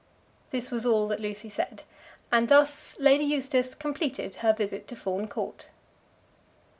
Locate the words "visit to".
4.51-4.95